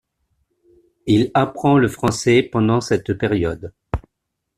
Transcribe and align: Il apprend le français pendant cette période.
Il 1.05 1.29
apprend 1.35 1.77
le 1.77 1.87
français 1.87 2.41
pendant 2.41 2.81
cette 2.81 3.13
période. 3.13 3.71